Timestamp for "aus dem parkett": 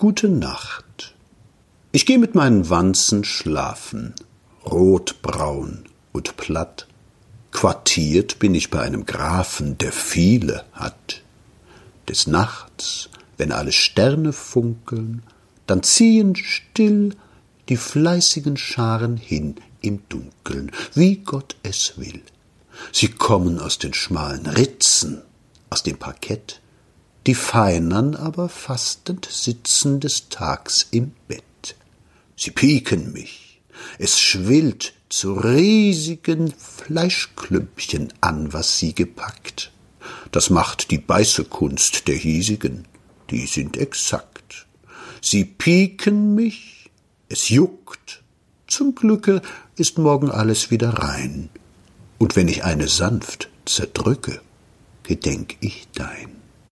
25.68-26.62